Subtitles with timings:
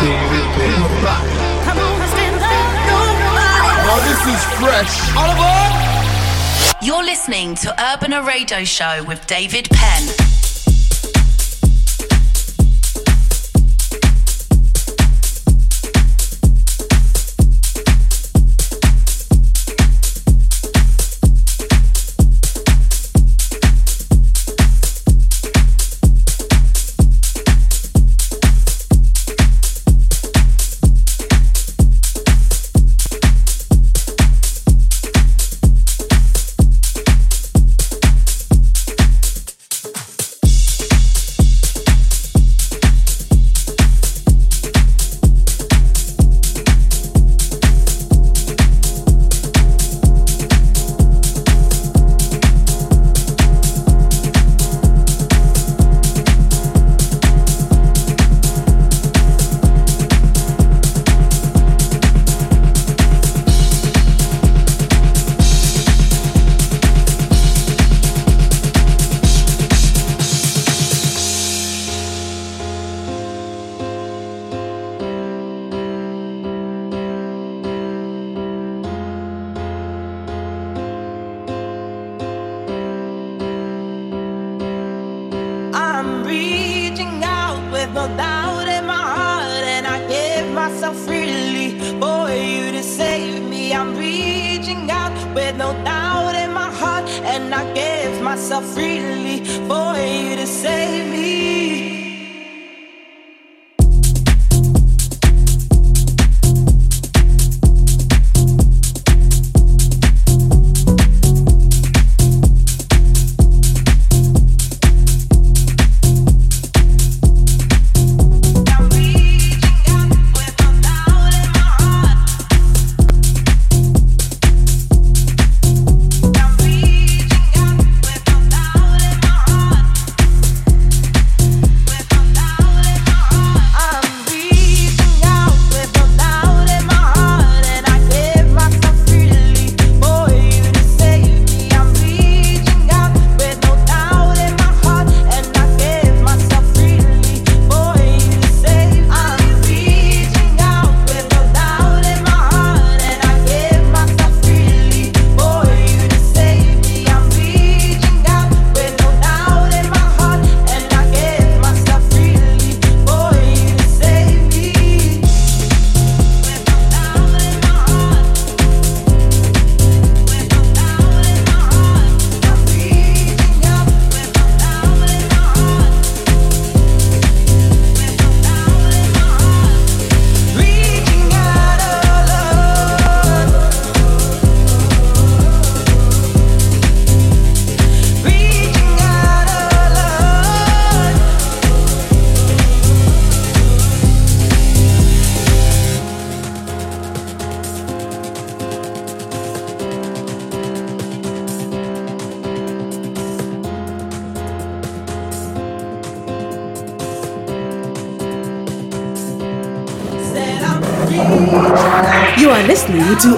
[0.00, 0.08] This
[4.26, 5.10] is fresh.
[5.10, 5.74] Aboard!
[6.82, 10.39] You're listening to Urbana Radio Show with David Penn.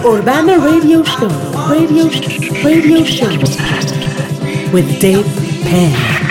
[0.05, 1.29] Urbana Radio Show,
[1.71, 2.11] Radio,
[2.65, 3.31] Radio Show.
[4.73, 5.25] With Dave
[5.63, 6.22] Penn.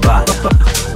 [0.00, 0.95] bottom.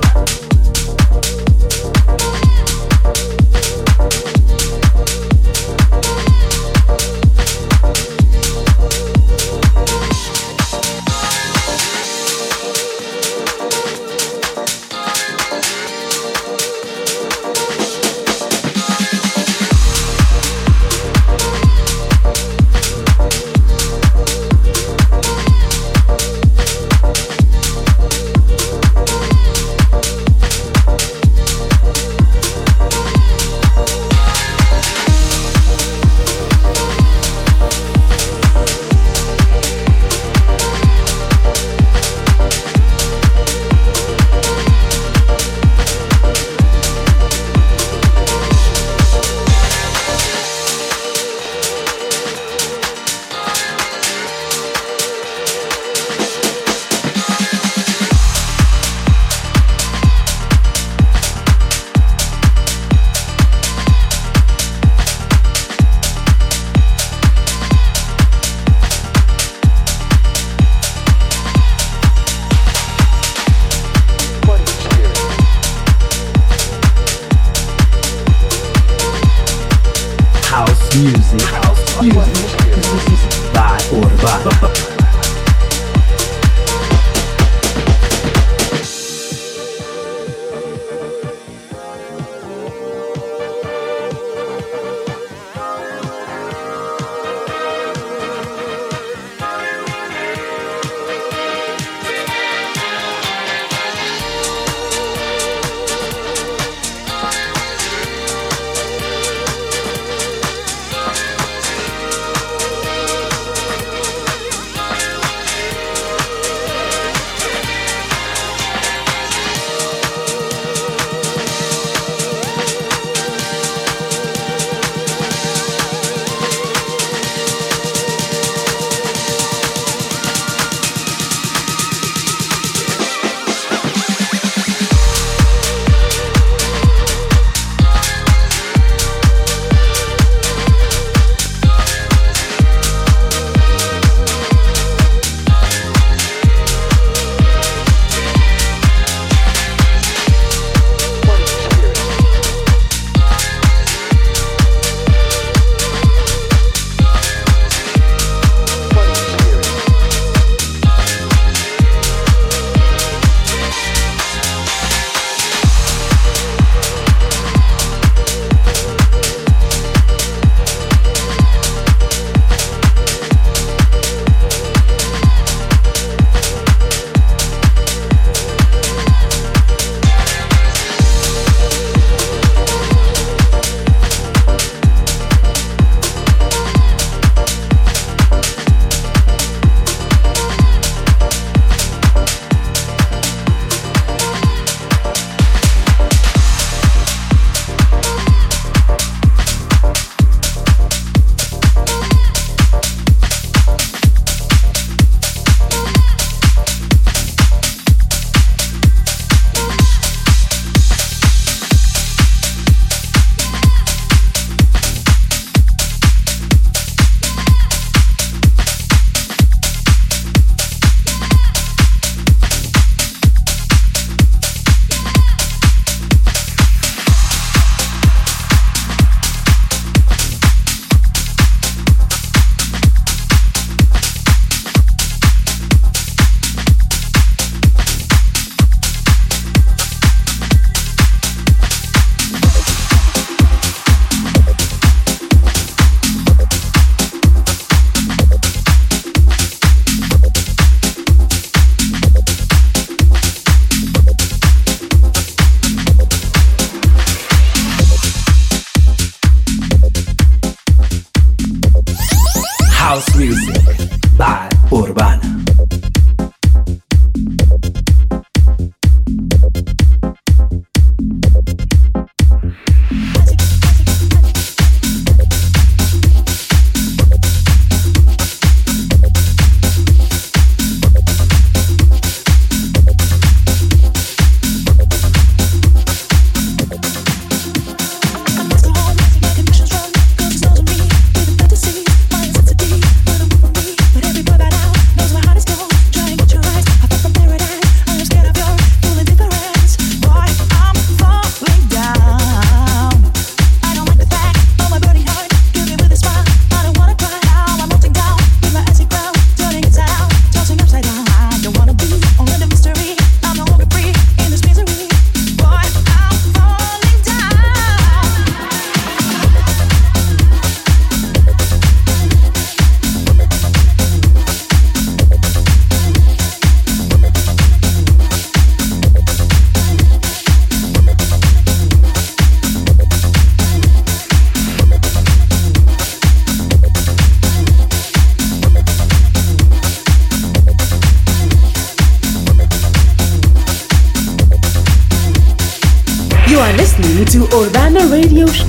[347.11, 348.46] To Urbana Radio Show.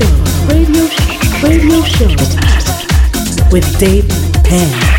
[0.47, 4.07] Radio Show, Radio Show with Dave
[4.43, 4.90] Penn.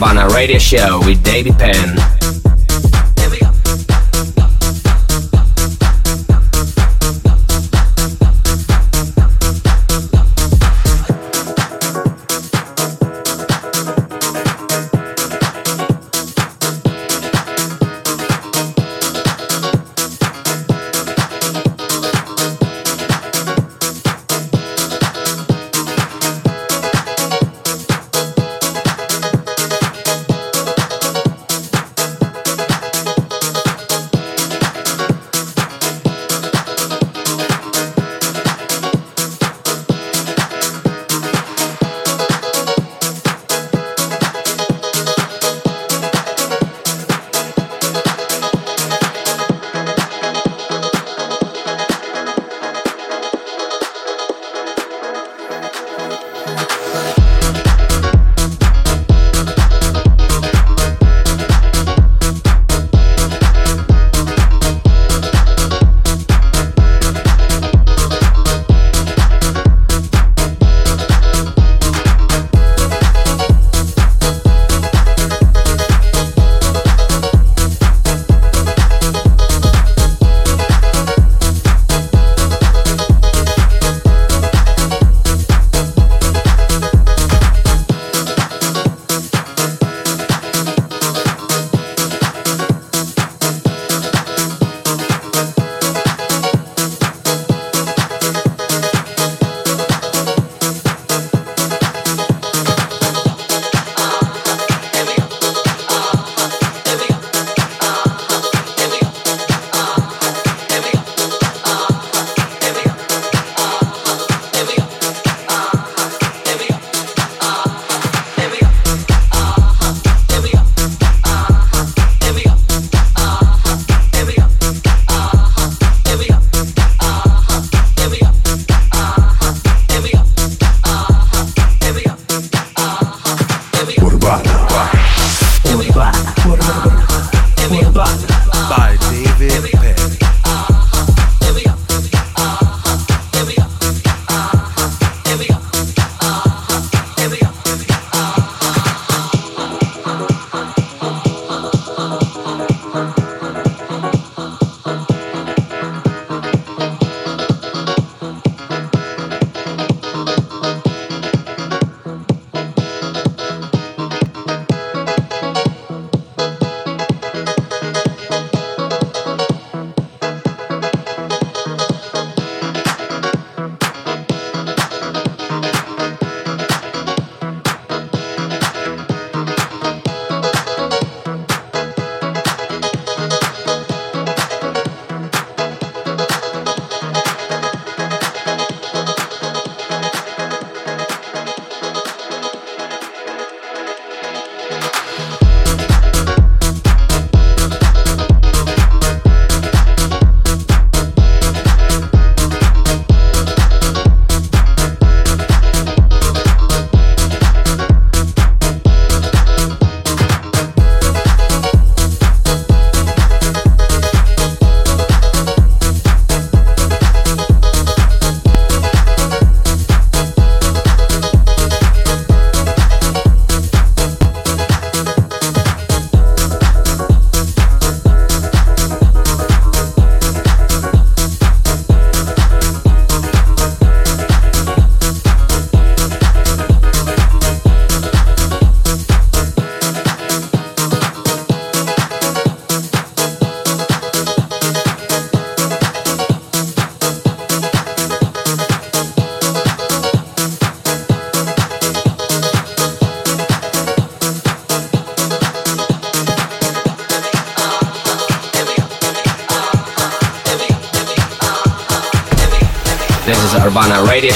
[0.00, 2.41] Radio Show with David Penn.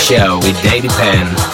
[0.09, 1.46] Urbana Radio Show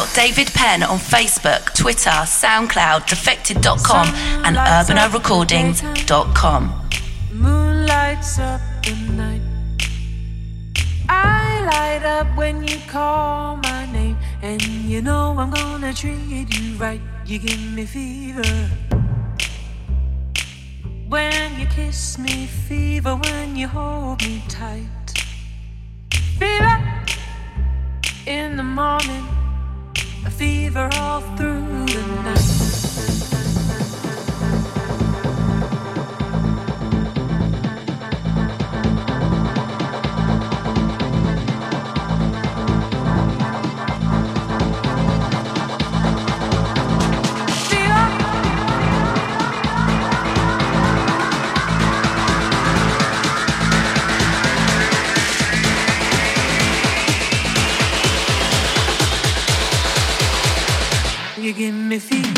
[0.00, 0.82] with David Penn.
[0.82, 4.08] on Facebook, Twitter, SoundCloud, Defected.com,
[4.44, 6.88] and UrbanaRecordings.com.
[7.32, 9.42] Moonlights up the night.
[11.08, 16.76] I light up when you call my name, and you know I'm gonna treat you
[16.76, 17.00] right.
[17.26, 18.70] You give me fever.
[21.08, 24.88] When you kiss me, fever when you hold me tight.
[26.38, 26.80] Fever
[28.26, 29.41] in the morning
[30.24, 33.21] a fever all through the night.
[61.62, 62.31] Give me fever.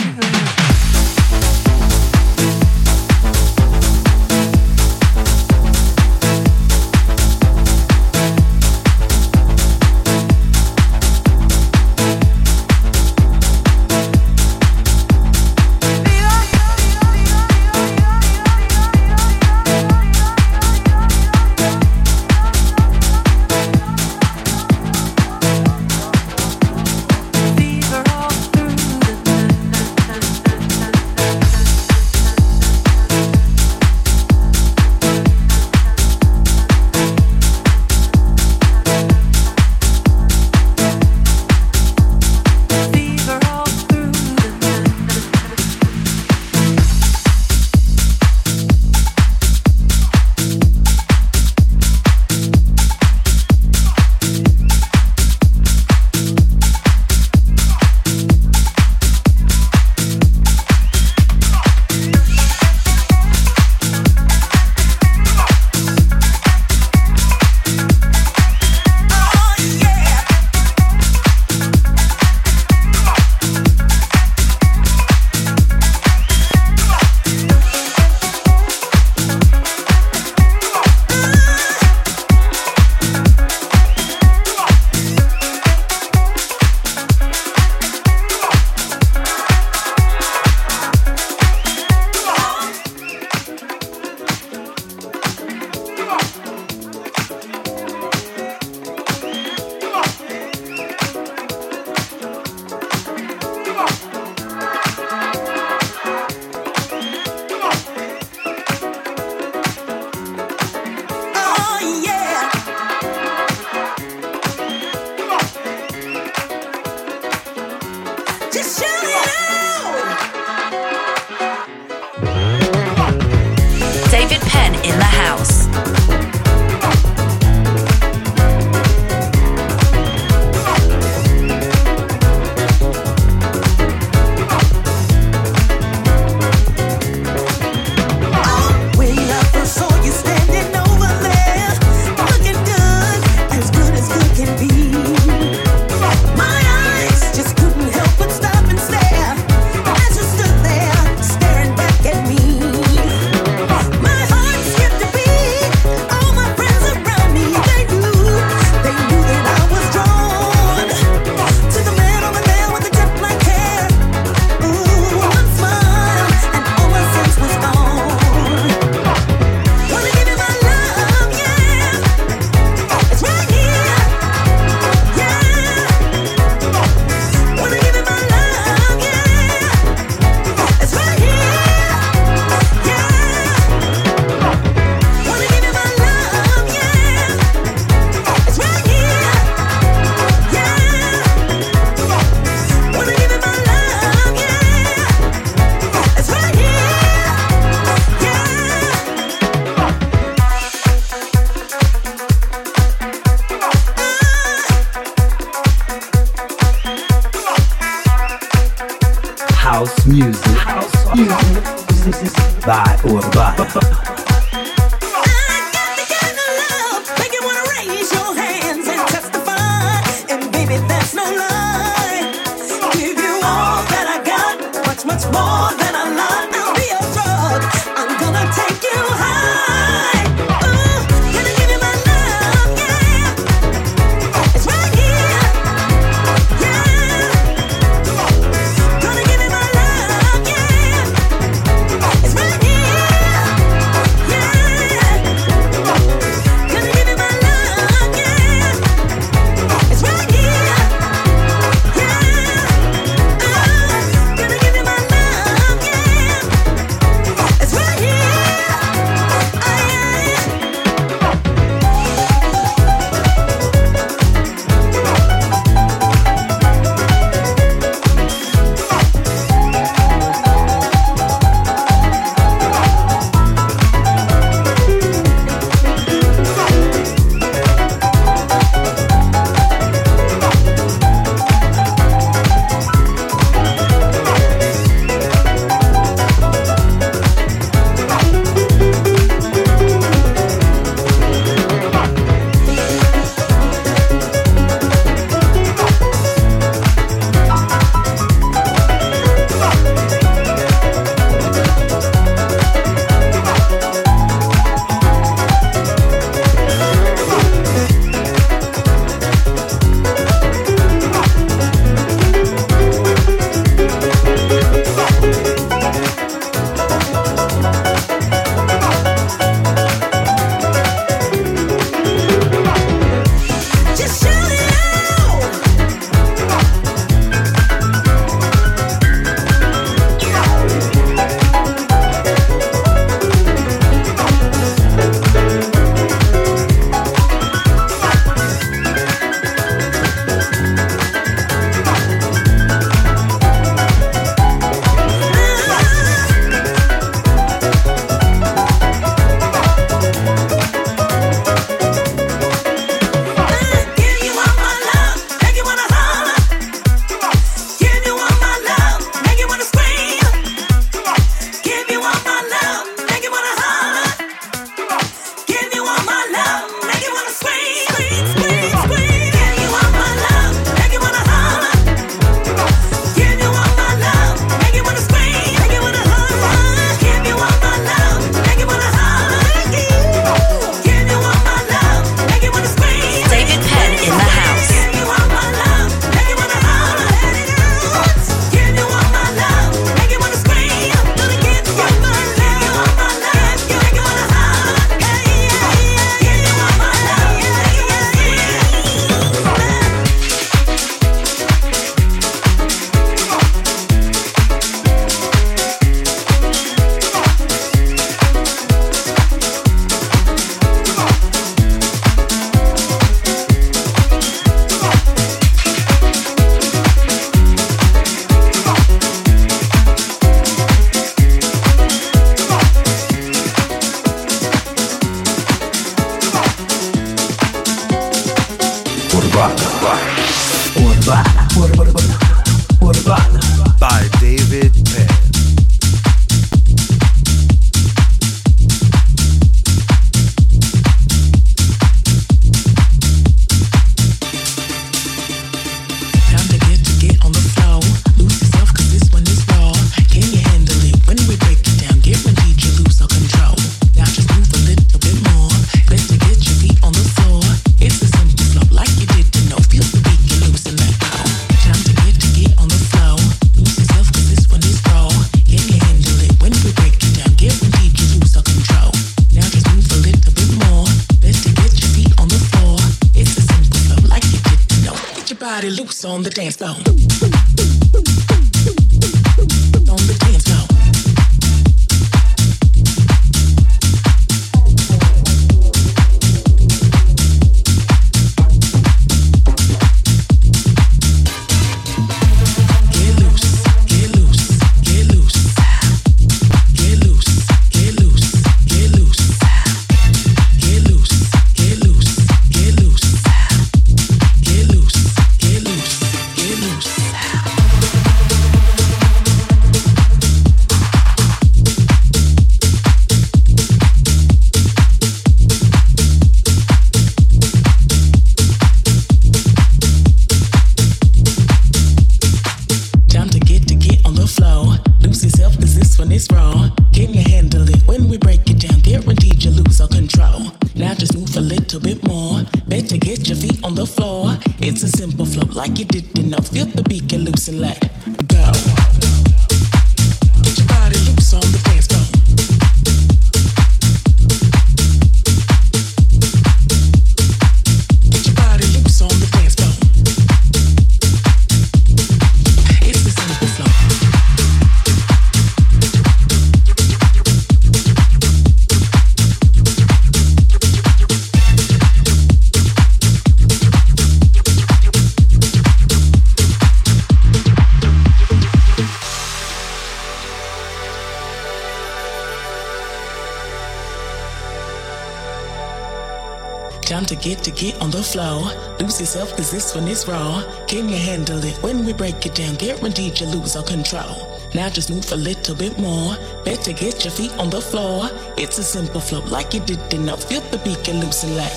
[577.95, 580.43] Guaranteed you yourself this one is raw.
[580.67, 581.55] can you handle it.
[581.63, 584.17] When we break it down, guaranteed you lose all control.
[584.53, 586.17] Now just move a little bit more.
[586.45, 588.11] Better get your feet on the floor.
[588.37, 590.17] It's a simple flow, like you didn't know.
[590.17, 591.55] Feel the beat, get loose and let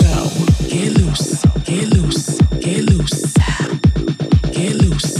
[0.00, 0.28] go.
[0.68, 3.34] Get loose, get loose, get loose.
[4.52, 5.17] Get loose,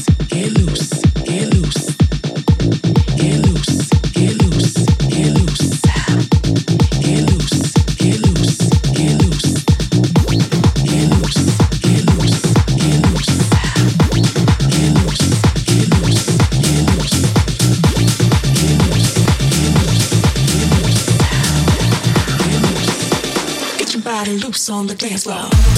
[24.79, 25.78] on the dance floor.